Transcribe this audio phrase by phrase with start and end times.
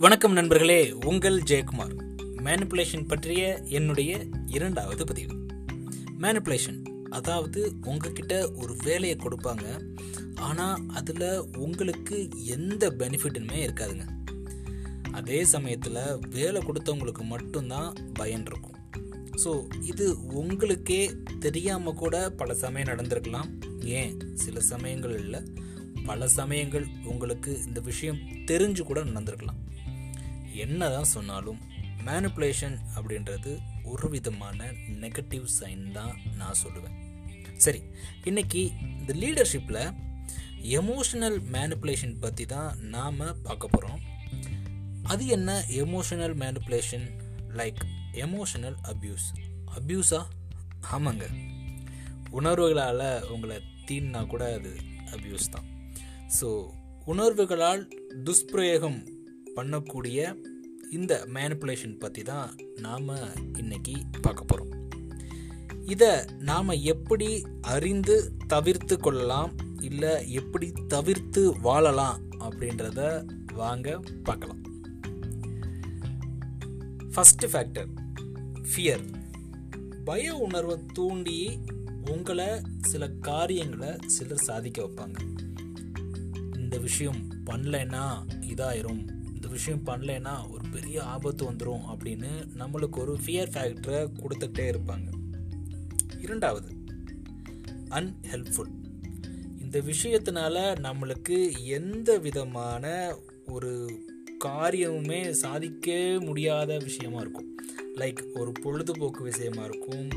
[0.00, 1.92] வணக்கம் நண்பர்களே உங்கள் ஜெயக்குமார்.
[2.36, 5.34] மேனிப்புலேஷன் பற்றிய என்னுடைய இரண்டாவது பதிவு.
[6.20, 9.92] மேனிப்புலேஷன் அதாவது உங்ககிட்ட ஒரு வேலையை கொடுப்பாங்க
[10.34, 14.06] ஆனால் அதில் உங்களுக்கு எந்த பெனிஃபிட்டுமே இருக்காதுங்க.
[15.12, 18.76] அதே சமயத்தில் வேலை கொடுத்தவங்களுக்கு மட்டும்தான் பயன் இருக்கும்.
[19.44, 23.50] ஸோ இது உங்களுக்கே தெரியாமல் கூட பல சமயம் நடந்திருக்கலாம்.
[23.84, 24.20] ஏன்?
[24.34, 25.42] சில சமயங்கள் இல்லை
[26.04, 29.68] பல சமயங்கள் உங்களுக்கு இந்த விஷயம் தெரிஞ்சு கூட நடந்திருக்கலாம்.
[30.54, 31.60] என்னதான் சொன்னாலும்
[32.06, 36.96] மேனிப்புலேஷன் அப்படின்றது ஒரு விதமான நெகட்டிவ் சைன் தான் நான் சொல்லுவேன்.
[37.56, 37.82] சரி
[38.24, 39.94] இன்னைக்கு இந்த லீடர்ஷிப்பில்
[40.62, 44.00] எமோஷனல் மேனிப்புலேஷன் பற்றி தான் நாம் பார்க்க போகிறோம்
[45.02, 47.06] அது என்ன emotional manipulation
[47.48, 47.80] like
[48.12, 49.28] emotional abuse
[49.78, 50.26] அப்யூஸா
[50.90, 51.24] ஆமாங்க.
[52.30, 54.76] உணர்வுகளால் உங்களை தீன்னா கூட அது
[55.14, 55.66] அப்யூஸ் தான்.
[56.40, 56.70] ஸோ
[57.04, 57.88] உணர்வுகளால்
[58.24, 59.09] துஷ்பிரயோகம்
[59.56, 60.18] பண்ணக்கூடிய
[60.90, 63.10] இந்த மேனிப்புலேஷன் பற்றி தான் நாம்
[63.56, 64.72] இன்னைக்கு பார்க்க போகிறோம்
[65.84, 73.00] இதை நாம் எப்படி அறிந்து தவிர்த்து கொள்ளலாம் இல்லை எப்படி தவிர்த்து வாழலாம் அப்படின்றத
[73.52, 74.62] வாங்க பார்க்கலாம்.
[77.14, 77.90] ஃபஸ்ட்டு ஃபேக்டர்
[78.70, 79.04] ஃபியர்
[80.04, 81.58] பய உணர்வை தூண்டி
[82.10, 85.18] உங்களை சில காரியங்களை சிலர் சாதிக்க வைப்பாங்க.
[86.54, 88.04] இந்த விஷயம் பண்ணலைன்னா
[88.40, 89.02] இதாயிரும்.
[89.40, 95.08] இந்த விஷயம் பண்ணலைன்னா ஒரு பெரிய ஆபத்து வந்துடும் அப்படின்னு நம்மளுக்கு ஒரு ஃபியர் ஃபேக்டரை கொடுத்துட்டே இருப்பாங்க.
[96.20, 96.72] இரண்டாவது
[97.90, 98.70] அன்ஹெல்ப்ஃபுல்
[99.60, 103.14] இந்த விஷயத்தினால நம்மளுக்கு எந்த விதமான
[103.46, 104.02] ஒரு
[104.44, 107.56] காரியமுமே சாதிக்க முடியாத விஷயமா இருக்கும்.
[107.94, 110.08] லைக் ஒரு பொழுதுபோக்கு விஷயமா இருக்கும்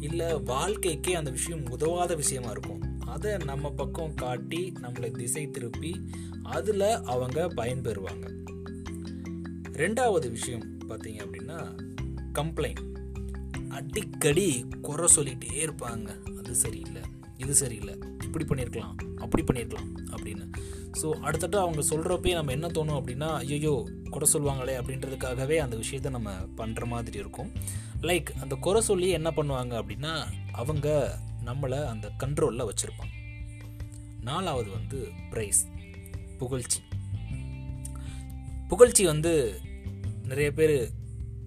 [0.00, 3.00] இல்லை வாழ்க்கைக்கே அந்த விஷயம் உதவாத விஷயமா இருக்கும்.
[3.00, 6.00] அதை நம்ம பக்கம் காட்டி நம்மளை திசை திருப்பி
[6.42, 8.38] அதில் அவங்க பயன்பெறுவாங்க.
[9.82, 11.58] ரெண்டாவது விஷயம் பார்த்தீங்க அப்படின்னா
[12.38, 12.82] கம்ப்ளைண்ட்
[13.78, 14.48] அடிக்கடி
[14.86, 16.08] குறை சொல்லிகிட்டே இருப்பாங்க.
[16.38, 17.02] அது சரியில்லை
[17.42, 17.94] இது சரியில்லை
[18.26, 20.46] இப்படி பண்ணியிருக்கலாம் அப்படி பண்ணியிருக்கலாம் அப்படின்னு.
[21.00, 23.74] ஸோ அடுத்தட்டு அவங்க சொல்கிறப்பே நம்ம என்ன தோணும் அப்படின்னா ஐயோ
[24.14, 26.30] குறை சொல்லுவாங்களே அப்படின்றதுக்காகவே அந்த விஷயத்த நம்ம
[26.60, 27.50] பண்ணுற மாதிரி இருக்கும்.
[28.08, 30.12] லைக் அந்த குறை சொல்லி என்ன பண்ணுவாங்க அப்படின்னா
[30.62, 30.88] அவங்க
[31.48, 33.14] நம்மளை அந்த கண்ட்ரோலில் வச்சுருப்பாங்க.
[34.30, 34.98] நாலாவது வந்து
[35.32, 35.60] ப்ரைஸ்
[36.40, 36.80] புகழ்ச்சி.
[38.72, 39.32] புகழ்ச்சி வந்து
[40.30, 40.74] நிறைய பேர்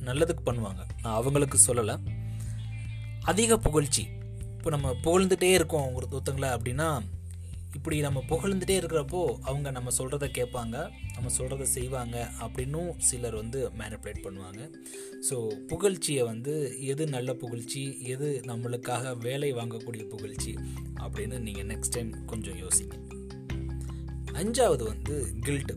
[0.05, 0.81] நல்லதுக்கு பண்ணுவாங்க.
[1.01, 1.95] நான் அவங்களுக்கு சொல்லலை.
[3.23, 4.05] அதிக புகழ்ச்சி.
[4.57, 6.87] இப்போ நம்ம புகழ்ந்துகிட்டே இருக்கோம் ஒரு ஒருத்தங்கள அப்படின்னா
[7.77, 10.75] இப்படி நம்ம புகழ்ந்துகிட்டே இருக்கிறப்போ அவங்க நம்ம சொல்கிறத கேட்பாங்க
[11.13, 14.61] நம்ம சொல்கிறத செய்வாங்க அப்படின்னும் சிலர் வந்து மேனிப்புலேட் பண்ணுவாங்க.
[15.29, 15.37] ஸோ
[15.71, 17.83] புகழ்ச்சியை வந்து எது நல்ல புகழ்ச்சி
[18.15, 20.53] எது நம்மளுக்காக வேலை வாங்கக்கூடிய புகழ்ச்சி
[20.99, 22.93] அப்படின்னு நீங்கள் நெக்ஸ்ட் டைம் கொஞ்சம் யோசிங்க.
[24.41, 25.75] அஞ்சாவது வந்து கில்ட்டு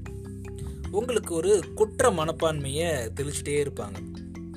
[0.90, 3.98] உங்களுக்கு ஒரு குற்ற மனப்பான்மையை தெளிச்சிட்டே இருப்பாங்க.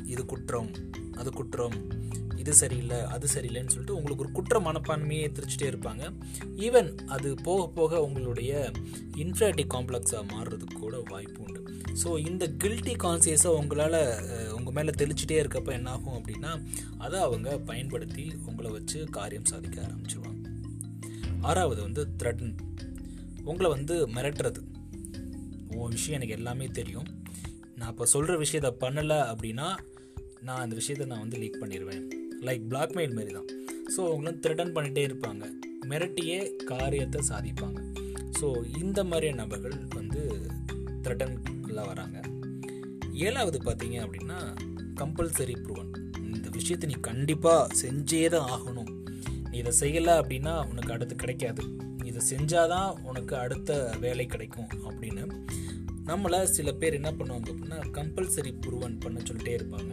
[0.06, 0.70] இது குற்றம்
[1.18, 1.98] அது குற்றம்
[2.42, 6.04] இது சரியில்லை அது சரியில்லைன்னு சொல்லிட்டு உங்களுக்கு ஒரு குற்ற மனப்பான்மையை தெரிச்சுட்டே இருப்பாங்க.
[6.58, 8.72] ஈவன் அது போக போக உங்களுடைய
[9.16, 11.62] இன்ஃபிராட்டி காம்ப்ளெக்ஸாக மாறுறதுக்கு கூட வாய்ப்பு உண்டு.
[12.04, 14.00] ஸோ இந்த கில்ட்டி கான்சியஸை உங்களால்
[14.58, 16.52] உங்கள் மேலே தெளிச்சிட்டே இருக்கப்போ என்ன ஆகும் அப்படின்னா
[16.98, 20.44] அதை அவங்க பயன்படுத்தி உங்களை வச்சு காரியம் சாதிக்க ஆரம்பிச்சிருவாங்க.
[21.42, 22.56] ஆறாவது வந்து த்ரெட்டன்
[23.44, 24.62] உங்களை வந்து மிரட்டுறது.
[25.78, 27.08] உன் விஷயம் எனக்கு எல்லாமே தெரியும்.
[27.80, 29.68] நான் இப்போ சொல்கிற விஷயத்த பண்ணலை அப்படின்னா
[30.48, 32.04] நான் அந்த விஷயத்த நான் வந்து லீக் பண்ணிடுவேன்
[32.48, 33.50] லைக் பிளாக்மெயில் மாரி தான்
[33.94, 35.46] ஸோ அவங்களும் த்ரெட்டன் பண்ணிகிட்டே இருப்பாங்க.
[35.92, 36.40] மிரட்டியே
[36.72, 37.80] காரியத்தை சாதிப்பாங்க.
[38.40, 38.48] ஸோ
[38.82, 40.22] இந்த மாதிரியான நபர்கள் வந்து
[41.06, 42.18] த்ரெட்டன்ல வராங்க.
[43.28, 44.40] ஏழாவது பார்த்தீங்க அப்படின்னா
[45.02, 45.92] கம்பல்சரி ப்ரூவன்
[46.36, 48.92] இந்த விஷயத்தை நீ கண்டிப்பாக செஞ்சே தான் ஆகணும்.
[49.50, 51.64] நீ இதை செய்யலை அப்படின்னா உனக்கு அடுத்து கிடைக்காது.
[52.20, 53.72] இதை செஞ்சாதான் உனக்கு அடுத்த
[54.04, 55.24] வேலை கிடைக்கும் அப்படின்னு.
[56.10, 59.92] நம்மளை சில பேர் என்ன பண்ணுவாங்க அப்படின்னா கம்பல்சரி ப்ரூவன் பண்ண சொல்லிட்டே இருப்பாங்க.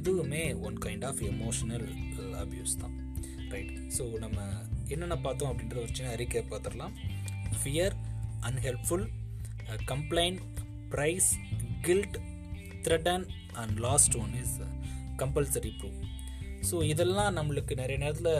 [0.00, 1.84] இதுவுமே one kind of emotional
[2.44, 2.94] abuse தான்.
[3.54, 4.38] ரைட் ஸோ நம்ம
[4.94, 6.94] என்னென்ன பார்த்தோம் அப்படின்றத ஒரு சின்ன அறிக்கை பார்த்துடலாம்.
[7.60, 7.96] Fear
[8.50, 9.06] unhelpful
[9.92, 10.40] complaint
[10.94, 11.30] praise
[11.88, 12.18] guilt
[12.86, 13.28] threaten
[13.62, 14.56] and last one is
[15.24, 16.00] compulsory prove
[16.70, 18.34] so இதெல்லாம் நம்மளுக்கு நிறைய நேரத்தில்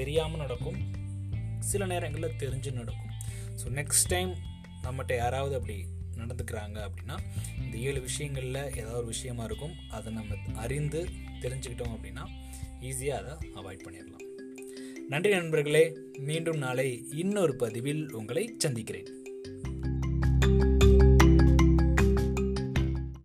[0.00, 0.80] தெரியாமல் நடக்கும்.
[1.60, 3.12] சில நேரங்களில் தெரிஞ்சு நடக்கும்.
[3.60, 4.34] ஸோ நெக்ஸ்ட் டைம்
[4.82, 5.84] நம்மகிட்ட யாராவது அப்படி
[6.16, 7.16] நடந்துக்கிறாங்க அப்படின்னா
[7.64, 11.08] இந்த ஏழு விஷயங்களில் ஏதாவது ஒரு விஷயமா இருக்கும் அதை நம்ம அறிந்து
[11.40, 12.26] தெரிஞ்சுக்கிட்டோம் அப்படின்னா
[12.80, 14.26] ஈஸியாக அதை அவாய்ட் பண்ணிடலாம்.
[15.08, 19.19] நன்றி நண்பர்களே மீண்டும் நாளை இன்னொரு பதிவில் உங்களை சந்திக்கிறேன்.